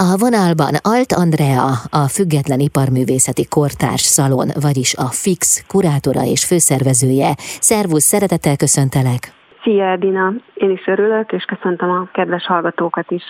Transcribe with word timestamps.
A 0.00 0.16
vonalban 0.16 0.74
Alt 0.82 1.12
Andrea, 1.12 1.80
a 1.90 2.08
Független 2.08 2.60
Iparművészeti 2.60 3.44
Kortárs 3.44 4.02
Szalon, 4.02 4.50
vagyis 4.60 4.94
a 4.94 5.06
FIX 5.06 5.64
kurátora 5.66 6.24
és 6.24 6.44
főszervezője. 6.44 7.36
Szervusz, 7.60 8.04
szeretettel 8.04 8.56
köszöntelek! 8.56 9.37
Szia 9.68 9.90
Edina, 9.90 10.32
én 10.54 10.70
is 10.70 10.86
örülök, 10.86 11.32
és 11.32 11.44
köszöntöm 11.44 11.90
a 11.90 12.08
kedves 12.12 12.46
hallgatókat 12.46 13.10
is. 13.10 13.22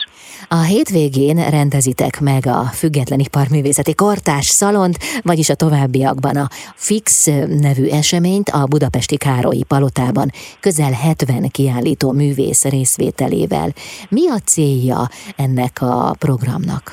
A 0.49 0.63
hétvégén 0.63 1.51
rendezitek 1.51 2.21
meg 2.21 2.43
a 2.47 2.63
Független 2.81 3.19
Iparművészeti 3.19 3.95
Kortárs 3.95 4.47
Szalont, 4.47 4.97
vagyis 5.23 5.49
a 5.51 5.61
továbbiakban 5.65 6.37
a 6.37 6.47
Fix 6.87 7.27
nevű 7.67 7.87
eseményt 8.01 8.49
a 8.61 8.63
Budapesti 8.75 9.17
Károlyi 9.17 9.65
Palotában 9.73 10.29
közel 10.61 10.93
70 10.93 11.49
kiállító 11.57 12.09
művész 12.13 12.63
részvételével. 12.77 13.69
Mi 14.17 14.25
a 14.37 14.39
célja 14.53 15.01
ennek 15.45 15.75
a 15.81 15.95
programnak? 16.25 16.85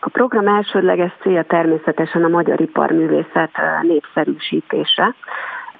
A 0.00 0.10
program 0.18 0.46
elsődleges 0.48 1.12
célja 1.22 1.44
természetesen 1.56 2.24
a 2.24 2.28
magyar 2.28 2.60
iparművészet 2.60 3.54
népszerűsítése 3.82 5.14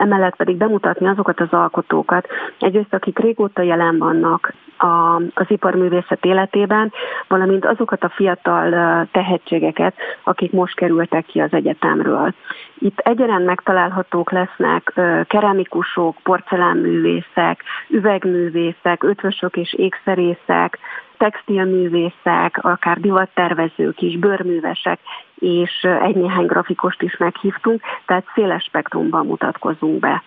emellett 0.02 0.36
pedig 0.36 0.56
bemutatni 0.56 1.06
azokat 1.06 1.40
az 1.40 1.48
alkotókat, 1.50 2.26
egyrészt 2.58 2.94
akik 2.94 3.18
régóta 3.18 3.62
jelen 3.62 3.98
vannak 3.98 4.52
a, 4.78 5.16
az 5.34 5.46
iparművészet 5.48 6.24
életében, 6.24 6.92
valamint 7.28 7.64
azokat 7.64 8.04
a 8.04 8.08
fiatal 8.08 8.70
tehetségeket, 9.12 9.94
akik 10.22 10.52
most 10.52 10.74
kerültek 10.74 11.26
ki 11.26 11.40
az 11.40 11.52
egyetemről. 11.52 12.34
Itt 12.78 12.98
egyaránt 12.98 13.44
megtalálhatók 13.44 14.30
lesznek 14.30 14.92
keramikusok, 15.26 16.16
porcelánművészek, 16.22 17.62
üvegművészek, 17.88 19.02
ötvösök 19.02 19.56
és 19.56 19.74
ékszerészek, 19.74 20.78
textilművészek, 21.18 22.58
akár 22.60 23.00
divattervezők 23.00 24.00
is, 24.00 24.18
bőrművesek, 24.18 24.98
és 25.42 25.86
egy-néhány 26.02 26.46
grafikost 26.46 27.02
is 27.02 27.16
meghívtunk, 27.16 27.80
tehát 28.06 28.24
széles 28.34 28.64
spektrumban 28.64 29.26
mutatkozunk 29.26 29.98
be. 29.98 30.22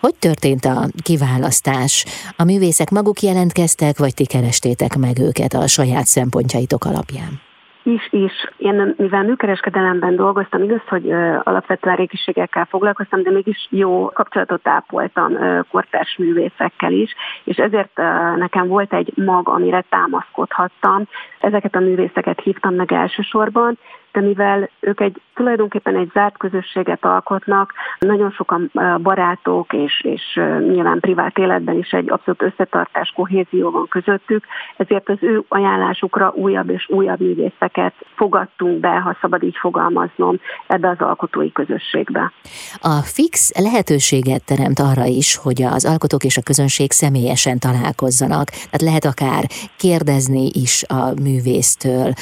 Hogy 0.00 0.14
történt 0.18 0.64
a 0.64 0.76
kiválasztás? 1.02 2.04
A 2.36 2.44
művészek 2.44 2.90
maguk 2.90 3.20
jelentkeztek, 3.20 3.98
vagy 3.98 4.14
ti 4.14 4.26
kerestétek 4.26 4.96
meg 4.96 5.18
őket 5.18 5.52
a 5.52 5.66
saját 5.66 6.06
szempontjaitok 6.06 6.84
alapján? 6.84 7.46
is, 7.88 8.08
is. 8.10 8.32
Én 8.56 8.94
mivel 8.96 9.22
műkereskedelemben 9.22 10.16
dolgoztam, 10.16 10.62
igaz, 10.62 10.80
hogy 10.88 11.10
alapvetően 11.42 11.96
régiségekkel 11.96 12.64
foglalkoztam, 12.64 13.22
de 13.22 13.30
mégis 13.30 13.66
jó 13.70 14.10
kapcsolatot 14.14 14.68
ápoltam 14.68 15.32
kortárs 15.70 16.16
művészekkel 16.16 16.92
is, 16.92 17.14
és 17.44 17.56
ezért 17.56 17.96
nekem 18.36 18.66
volt 18.68 18.92
egy 18.92 19.12
mag, 19.16 19.48
amire 19.48 19.84
támaszkodhattam. 19.88 21.04
Ezeket 21.40 21.74
a 21.74 21.80
művészeket 21.80 22.40
hívtam 22.40 22.74
meg 22.74 22.92
elsősorban, 22.92 23.78
de 24.18 24.24
mivel 24.24 24.70
ők 24.80 25.00
egy 25.00 25.20
tulajdonképpen 25.34 25.96
egy 25.96 26.10
zárt 26.12 26.36
közösséget 26.36 27.04
alkotnak, 27.04 27.72
nagyon 27.98 28.30
sokan 28.30 28.70
barátok, 29.02 29.72
és, 29.72 30.00
és 30.04 30.40
nyilván 30.58 31.00
privát 31.00 31.38
életben 31.38 31.78
is 31.78 31.90
egy 31.90 32.10
abszolút 32.10 32.42
összetartás, 32.42 33.12
kohézió 33.16 33.70
van 33.70 33.86
közöttük, 33.88 34.44
ezért 34.76 35.08
az 35.08 35.16
ő 35.20 35.42
ajánlásukra 35.48 36.32
újabb 36.34 36.70
és 36.70 36.88
újabb 36.88 37.20
művészeket 37.20 37.94
fogadtunk 38.16 38.80
be, 38.80 38.88
ha 38.88 39.16
szabad 39.20 39.42
így 39.42 39.56
fogalmaznom, 39.56 40.40
ebbe 40.66 40.88
az 40.88 41.00
alkotói 41.00 41.52
közösségbe. 41.52 42.32
A 42.80 43.02
fix 43.02 43.52
lehetőséget 43.58 44.44
teremt 44.44 44.78
arra 44.78 45.04
is, 45.04 45.36
hogy 45.36 45.62
az 45.62 45.84
alkotók 45.84 46.24
és 46.24 46.36
a 46.36 46.42
közönség 46.42 46.92
személyesen 46.92 47.58
találkozzanak. 47.58 48.48
Tehát 48.48 48.82
lehet 48.82 49.04
akár 49.04 49.44
kérdezni 49.76 50.50
is 50.52 50.84
a 50.88 51.20
művésztől, 51.22 52.12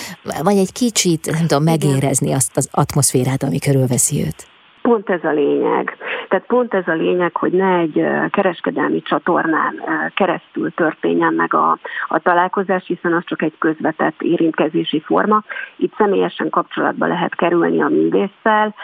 vagy 0.42 0.56
egy 0.56 0.72
kicsit, 0.72 1.30
nem 1.30 1.46
tudom, 1.46 1.64
megérezni 1.86 2.32
azt 2.32 2.56
az 2.56 2.68
atmoszférát, 2.72 3.42
ami 3.42 3.58
körülveszi 3.58 4.20
őt. 4.26 4.46
Pont 4.82 5.10
ez 5.10 5.24
a 5.24 5.32
lényeg. 5.32 5.96
Tehát 6.28 6.46
pont 6.46 6.74
ez 6.74 6.88
a 6.88 6.92
lényeg, 6.92 7.36
hogy 7.36 7.52
ne 7.52 7.76
egy 7.78 8.06
kereskedelmi 8.30 9.02
csatornán 9.02 9.82
keresztül 10.14 10.74
történjen 10.74 11.34
meg 11.34 11.54
a, 11.54 11.78
a 12.08 12.18
találkozás, 12.18 12.86
hiszen 12.86 13.12
az 13.12 13.22
csak 13.24 13.42
egy 13.42 13.54
közvetett 13.58 14.22
érintkezési 14.22 15.00
forma. 15.00 15.42
Itt 15.76 15.94
személyesen 15.96 16.50
kapcsolatba 16.50 17.06
lehet 17.06 17.34
kerülni 17.34 17.82
a 17.82 17.88
művésszel, 17.88 18.74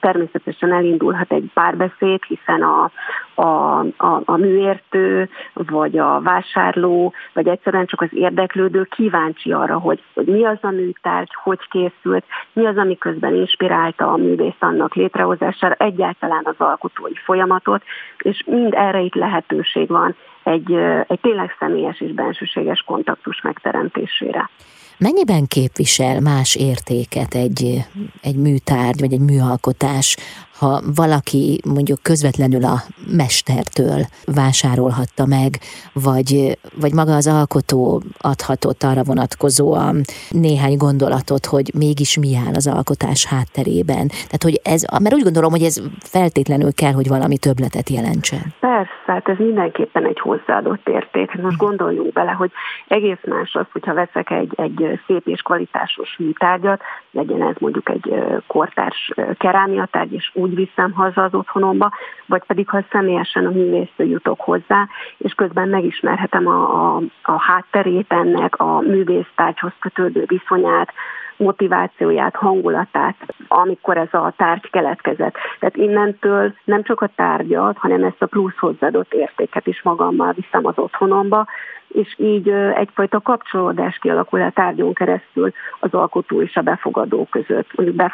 természetesen 0.00 0.72
elindulhat 0.72 1.32
egy 1.32 1.50
párbeszéd, 1.54 2.22
hiszen 2.24 2.62
a, 2.62 2.90
a, 3.34 3.78
a, 3.96 4.22
a 4.24 4.36
műértő, 4.36 5.28
vagy 5.52 5.98
a 5.98 6.20
vásárló, 6.20 7.12
vagy 7.32 7.48
egyszerűen 7.48 7.86
csak 7.86 8.00
az 8.00 8.08
érdeklődő 8.12 8.82
kíváncsi 8.82 9.52
arra, 9.52 9.78
hogy, 9.78 10.02
hogy 10.14 10.26
mi 10.26 10.44
az 10.44 10.58
a 10.60 10.70
műtárgy, 10.70 11.30
hogy 11.42 11.68
készült, 11.68 12.24
mi 12.52 12.66
az, 12.66 12.76
ami 12.76 12.98
közben 12.98 13.34
inspirálta 13.34 14.12
a 14.12 14.16
művész 14.16 14.60
annak 14.60 14.94
létrehozására, 14.94 15.74
egyáltalán 15.74 16.42
az 16.44 16.54
alkotói 16.78 17.14
folyamatot, 17.24 17.82
és 18.18 18.44
mind 18.46 18.74
erre 18.74 19.00
itt 19.00 19.14
lehetőség 19.14 19.88
van 19.88 20.16
egy, 20.42 20.72
egy 21.06 21.20
tényleg 21.20 21.56
személyes 21.58 22.00
és 22.00 22.12
bensőséges 22.12 22.80
kontaktus 22.86 23.40
megteremtésére. 23.40 24.50
Mennyiben 24.98 25.46
képvisel 25.46 26.20
más 26.20 26.56
értéket 26.56 27.34
egy, 27.34 27.78
egy 28.22 28.36
műtárgy 28.36 29.00
vagy 29.00 29.12
egy 29.12 29.20
műalkotás 29.20 30.16
ha 30.58 30.80
valaki 30.96 31.60
mondjuk 31.74 32.02
közvetlenül 32.02 32.64
a 32.64 32.76
mestertől 33.16 34.00
vásárolhatta 34.40 35.26
meg, 35.26 35.52
vagy, 35.92 36.58
vagy 36.80 36.92
maga 36.94 37.14
az 37.14 37.26
alkotó 37.26 38.02
adhatott 38.18 38.82
arra 38.82 39.02
vonatkozóan 39.02 39.94
néhány 40.30 40.76
gondolatot, 40.76 41.46
hogy 41.46 41.70
mégis 41.78 42.18
mi 42.18 42.36
áll 42.46 42.54
az 42.54 42.66
alkotás 42.66 43.26
hátterében. 43.26 44.06
Tehát, 44.08 44.42
hogy 44.48 44.60
ez, 44.62 44.84
mert 45.02 45.14
úgy 45.14 45.22
gondolom, 45.22 45.50
hogy 45.50 45.62
ez 45.62 45.76
feltétlenül 46.00 46.72
kell, 46.74 46.92
hogy 46.92 47.08
valami 47.08 47.38
többletet 47.38 47.88
jelentsen. 47.88 48.44
Persze, 48.60 48.88
hát 49.06 49.28
ez 49.28 49.38
mindenképpen 49.38 50.04
egy 50.06 50.20
hozzáadott 50.20 50.88
érték. 50.88 51.32
Most 51.42 51.56
gondoljunk 51.56 52.12
bele, 52.12 52.30
hogy 52.30 52.50
egész 52.88 53.22
más 53.26 53.54
az, 53.54 53.66
hogyha 53.72 53.94
veszek 53.94 54.30
egy, 54.30 54.52
egy 54.56 55.00
szép 55.06 55.26
és 55.26 55.40
kvalitásos 55.40 56.16
műtárgyat, 56.18 56.80
legyen 57.10 57.42
ez 57.42 57.54
mondjuk 57.58 57.88
egy 57.90 58.14
kortárs 58.46 59.12
kerámiatárgy, 59.38 60.12
és 60.12 60.30
úgy 60.34 60.47
úgy 60.48 60.54
viszem 60.54 60.92
haza 60.92 61.22
az 61.22 61.34
otthonomba, 61.34 61.90
vagy 62.26 62.42
pedig 62.46 62.68
ha 62.68 62.84
személyesen 62.90 63.46
a 63.46 63.50
művésztől 63.50 64.06
jutok 64.06 64.40
hozzá, 64.40 64.88
és 65.16 65.32
közben 65.32 65.68
megismerhetem 65.68 66.46
a, 66.46 66.96
a, 66.96 67.02
a 67.22 67.40
hátterét 67.40 68.12
ennek, 68.12 68.58
a 68.58 68.80
művésztárgyhoz 68.80 69.72
kötődő 69.78 70.24
viszonyát, 70.26 70.92
motivációját, 71.36 72.36
hangulatát, 72.36 73.16
amikor 73.48 73.96
ez 73.96 74.12
a 74.12 74.32
tárgy 74.36 74.70
keletkezett. 74.70 75.34
Tehát 75.58 75.76
innentől 75.76 76.54
nem 76.64 76.82
csak 76.82 77.00
a 77.00 77.10
tárgyat, 77.14 77.78
hanem 77.78 78.04
ezt 78.04 78.22
a 78.22 78.26
plusz 78.26 78.58
hozzáadott 78.58 79.12
értéket 79.12 79.66
is 79.66 79.82
magammal 79.82 80.32
viszem 80.32 80.66
az 80.66 80.78
otthonomba, 80.78 81.46
és 81.88 82.14
így 82.18 82.48
egyfajta 82.74 83.20
kapcsolódás 83.20 83.98
kialakul 83.98 84.42
a 84.42 84.50
tárgyon 84.50 84.94
keresztül 84.94 85.52
az 85.80 85.92
alkotó 85.92 86.42
és 86.42 86.56
a 86.56 86.60
befogadó 86.60 87.26
között, 87.30 87.68
mondjuk 87.76 88.12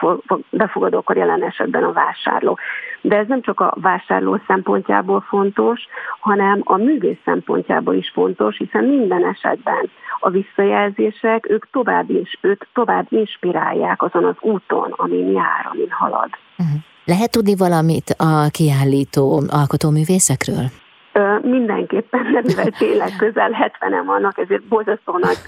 befogadókor 0.50 1.16
jelen 1.16 1.42
esetben 1.42 1.82
a 1.82 1.92
vásárló. 1.92 2.58
De 3.00 3.16
ez 3.16 3.26
nem 3.26 3.40
csak 3.40 3.60
a 3.60 3.74
vásárló 3.80 4.40
szempontjából 4.46 5.20
fontos, 5.20 5.80
hanem 6.20 6.60
a 6.64 6.76
művész 6.76 7.20
szempontjából 7.24 7.94
is 7.94 8.10
fontos, 8.14 8.56
hiszen 8.56 8.84
minden 8.84 9.24
esetben 9.24 9.90
a 10.20 10.30
visszajelzések, 10.30 11.50
ők 11.50 11.70
tovább, 11.70 12.10
is, 12.10 12.38
őt 12.40 12.68
tovább 12.72 13.06
inspirálják 13.08 14.02
azon 14.02 14.24
az 14.24 14.36
úton, 14.40 14.92
amin 14.96 15.32
jár, 15.32 15.68
amin 15.72 15.90
halad. 15.90 16.28
Uh-huh. 16.58 16.80
Lehet 17.04 17.30
tudni 17.30 17.56
valamit 17.56 18.14
a 18.18 18.48
kiállító 18.50 19.42
alkotóművészekről? 19.48 20.64
Mindenképpen, 21.44 22.22
nem 22.32 22.42
mivel 22.46 22.70
tényleg 22.78 23.12
közel 23.18 23.50
70 23.50 24.04
vannak, 24.04 24.38
ezért 24.38 24.62
borzasztó 24.62 25.18
nagy 25.18 25.38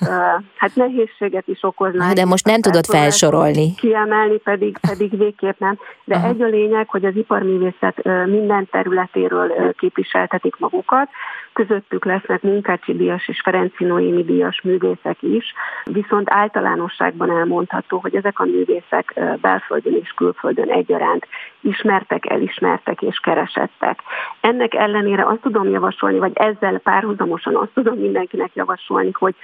hát 0.57 0.75
nehézséget 0.75 1.49
is 1.49 1.63
okoznak. 1.63 2.13
De 2.13 2.25
most 2.25 2.47
nem 2.47 2.61
tudod 2.61 2.85
felsorolni. 2.85 3.75
Kiemelni 3.75 4.39
pedig, 4.39 4.79
pedig 4.79 5.19
végképp 5.19 5.59
nem. 5.59 5.79
De 6.05 6.15
Aha. 6.15 6.29
egy 6.29 6.43
a 6.43 6.47
lényeg, 6.47 6.89
hogy 6.89 7.05
az 7.05 7.17
iparművészet 7.17 8.03
minden 8.27 8.69
területéről 8.71 9.75
képviseltetik 9.79 10.57
magukat, 10.59 11.09
közöttük 11.53 12.05
lesznek 12.05 12.43
Munkácsi 12.43 12.97
Díjas 12.97 13.29
és 13.29 13.41
Ferenci 13.41 13.85
Noémi 13.85 14.25
Díjas 14.25 14.61
művészek 14.63 15.23
is, 15.23 15.45
viszont 15.85 16.31
általánosságban 16.31 17.31
elmondható, 17.31 17.99
hogy 17.99 18.15
ezek 18.15 18.39
a 18.39 18.45
művészek 18.45 19.21
belföldön 19.41 19.97
és 20.03 20.11
külföldön 20.11 20.69
egyaránt 20.69 21.27
ismertek, 21.61 22.31
elismertek 22.31 23.03
és 23.03 23.19
keresettek. 23.19 23.99
Ennek 24.41 24.75
ellenére 24.75 25.27
azt 25.27 25.41
tudom 25.41 25.71
javasolni, 25.71 25.85
vagy 26.19 26.33
ezzel 26.35 26.79
párhuzamosan 26.79 27.57
azt 27.57 27.71
tudom 27.75 27.99
mindenkinek 27.99 28.51
javasolni, 28.55 29.11
hogy 29.13 29.35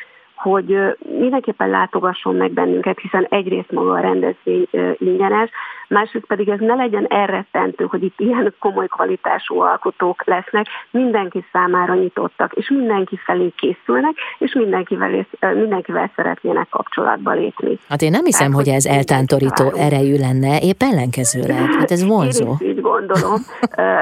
hogy 0.42 0.96
mindenképpen 1.18 1.70
látogasson 1.70 2.36
meg 2.36 2.50
bennünket, 2.50 2.98
hiszen 2.98 3.26
egyrészt 3.28 3.70
maga 3.70 3.92
a 3.92 4.00
rendezvény 4.00 4.68
ingyenes, 4.98 5.50
másrészt 5.92 6.26
pedig 6.26 6.48
ez 6.48 6.58
ne 6.58 6.74
legyen 6.74 7.06
elrettentő, 7.08 7.84
hogy 7.84 8.02
itt 8.02 8.20
ilyen 8.20 8.54
komoly 8.58 8.86
kvalitású 8.86 9.60
alkotók 9.60 10.24
lesznek, 10.24 10.66
mindenki 10.90 11.44
számára 11.52 11.94
nyitottak, 11.94 12.52
és 12.52 12.70
mindenki 12.70 13.16
felé 13.24 13.52
készülnek, 13.56 14.14
és 14.38 14.52
mindenkivel, 14.52 15.26
mindenkivel 15.40 16.10
szeretnének 16.16 16.68
kapcsolatba 16.68 17.32
lépni. 17.32 17.78
Hát 17.88 18.02
én 18.02 18.10
nem 18.10 18.24
hiszem, 18.24 18.50
Tehát, 18.50 18.66
hogy 18.66 18.74
ez 18.74 18.86
eltántorító 18.86 19.72
erejű 19.76 20.16
lenne, 20.16 20.58
épp 20.60 20.82
ellenkezőleg. 20.82 21.72
Hát 21.78 21.90
ez 21.90 22.06
vonzó. 22.06 22.46
Én 22.46 22.56
is 22.58 22.66
így 22.66 22.80
gondolom, 22.80 23.40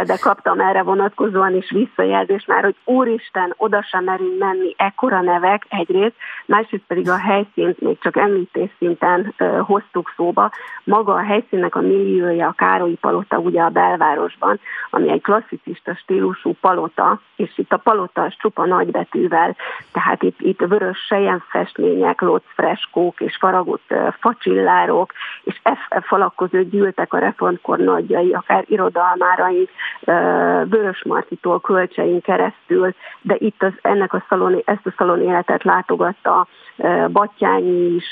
de 0.04 0.16
kaptam 0.20 0.60
erre 0.60 0.82
vonatkozóan 0.82 1.56
is 1.56 1.70
visszajelzést 1.70 2.46
már, 2.46 2.62
hogy 2.62 2.76
úristen, 2.84 3.54
oda 3.56 3.82
sem 3.82 4.04
merünk 4.04 4.38
menni, 4.38 4.74
ekkora 4.76 5.20
nevek 5.20 5.66
egyrészt, 5.68 6.14
másrészt 6.46 6.84
pedig 6.86 7.10
a 7.10 7.18
helyszínt 7.18 7.80
még 7.80 7.98
csak 8.00 8.16
említés 8.16 8.70
szinten 8.78 9.34
hoztuk 9.66 10.12
szóba. 10.16 10.50
Maga 10.84 11.14
a 11.14 11.22
helyszínnek 11.22 11.74
a 11.74 11.79
milliója, 11.80 12.46
a 12.46 12.52
Károlyi 12.56 12.94
Palota 12.94 13.38
ugye 13.38 13.62
a 13.62 13.68
belvárosban, 13.68 14.60
ami 14.90 15.10
egy 15.10 15.22
klasszicista 15.22 15.94
stílusú 15.94 16.54
palota, 16.60 17.20
és 17.36 17.58
itt 17.58 17.72
a 17.72 17.76
palota 17.76 18.22
az 18.22 18.34
csupa 18.38 18.66
nagybetűvel, 18.66 19.56
tehát 19.92 20.22
itt, 20.22 20.40
itt 20.40 20.60
vörös 20.60 20.98
sejemfestmények, 20.98 22.20
locfreskók 22.20 23.20
és 23.20 23.36
faragott 23.36 23.94
facsillárok, 24.20 25.12
és 25.44 25.60
F 25.64 26.04
falak 26.06 26.36
között 26.36 26.70
gyűltek 26.70 27.12
a 27.12 27.18
reformkor 27.18 27.78
nagyjai, 27.78 28.32
akár 28.32 28.64
irodalmárai, 28.68 29.68
Vörös 30.64 31.04
Martitól 31.04 31.60
kölcsein 31.60 32.20
keresztül, 32.20 32.94
de 33.20 33.34
itt 33.38 33.62
az, 33.62 33.72
ennek 33.82 34.12
a 34.12 34.24
szalon, 34.28 34.62
ezt 34.64 34.86
a 34.86 34.94
szalon 34.96 35.22
életet 35.22 35.64
látogatta 35.64 36.46
Battyányi 37.08 37.94
is, 37.94 38.04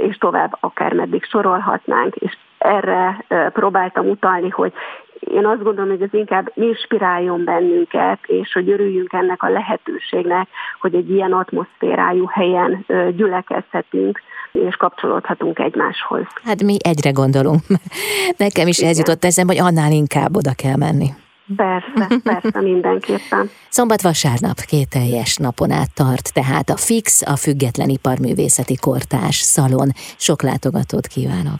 és 0.00 0.16
tovább 0.16 0.56
akár 0.60 0.92
meddig 0.92 1.24
sorolhatnánk, 1.24 2.14
és 2.14 2.36
erre 2.64 3.24
próbáltam 3.52 4.08
utalni, 4.08 4.48
hogy 4.48 4.72
én 5.20 5.46
azt 5.46 5.62
gondolom, 5.62 5.90
hogy 5.90 6.02
ez 6.02 6.12
inkább 6.12 6.52
inspiráljon 6.54 7.44
bennünket, 7.44 8.18
és 8.26 8.52
hogy 8.52 8.70
örüljünk 8.70 9.12
ennek 9.12 9.42
a 9.42 9.48
lehetőségnek, 9.48 10.48
hogy 10.80 10.94
egy 10.94 11.10
ilyen 11.10 11.32
atmoszférájú 11.32 12.26
helyen 12.26 12.86
gyülekezhetünk, 13.16 14.20
és 14.52 14.76
kapcsolódhatunk 14.76 15.58
egymáshoz. 15.58 16.26
Hát 16.44 16.62
mi 16.62 16.76
egyre 16.82 17.10
gondolunk. 17.10 17.60
Nekem 18.36 18.66
is 18.66 18.78
ez 18.78 18.98
jutott 18.98 19.24
eszembe, 19.24 19.52
hogy 19.52 19.62
annál 19.62 19.92
inkább 19.92 20.36
oda 20.36 20.52
kell 20.56 20.76
menni. 20.76 21.08
Persze, 21.56 22.20
persze, 22.22 22.60
mindenképpen. 22.60 23.50
Szombat-vasárnap 23.68 24.60
két 24.60 24.88
teljes 24.88 25.36
napon 25.36 25.70
át 25.70 25.94
tart, 25.94 26.32
tehát 26.32 26.68
a 26.68 26.76
FIX, 26.76 27.22
a 27.26 27.36
Független 27.36 27.88
Iparművészeti 27.88 28.76
Kortás 28.76 29.36
Szalon. 29.36 29.88
Sok 30.16 30.42
látogatót 30.42 31.06
kívánok! 31.06 31.58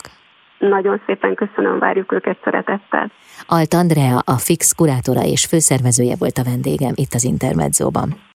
Nagyon 0.57 1.01
szépen 1.05 1.35
köszönöm, 1.35 1.79
várjuk 1.79 2.11
őket 2.11 2.37
szeretettel. 2.43 3.11
Alt 3.47 3.73
Andrea, 3.73 4.17
a 4.25 4.37
FIX 4.37 4.71
kurátora 4.71 5.23
és 5.23 5.45
főszervezője 5.45 6.15
volt 6.19 6.37
a 6.37 6.43
vendégem 6.43 6.93
itt 6.95 7.13
az 7.13 7.23
Intermedzóban. 7.23 8.33